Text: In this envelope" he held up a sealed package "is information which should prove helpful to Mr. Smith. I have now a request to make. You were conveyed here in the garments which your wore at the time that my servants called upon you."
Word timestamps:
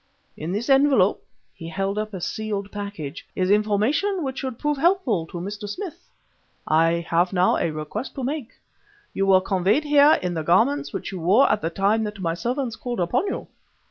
In 0.35 0.51
this 0.51 0.67
envelope" 0.67 1.23
he 1.53 1.67
held 1.69 1.99
up 1.99 2.11
a 2.11 2.19
sealed 2.21 2.71
package 2.71 3.23
"is 3.35 3.51
information 3.51 4.23
which 4.23 4.39
should 4.39 4.57
prove 4.57 4.77
helpful 4.79 5.27
to 5.27 5.37
Mr. 5.37 5.69
Smith. 5.69 6.09
I 6.65 7.05
have 7.07 7.33
now 7.33 7.57
a 7.57 7.69
request 7.69 8.15
to 8.15 8.23
make. 8.23 8.49
You 9.13 9.27
were 9.27 9.41
conveyed 9.41 9.83
here 9.83 10.17
in 10.23 10.33
the 10.33 10.41
garments 10.41 10.91
which 10.91 11.11
your 11.11 11.21
wore 11.21 11.51
at 11.51 11.61
the 11.61 11.69
time 11.69 12.03
that 12.05 12.19
my 12.19 12.33
servants 12.33 12.75
called 12.77 12.99
upon 12.99 13.27
you." 13.27 13.45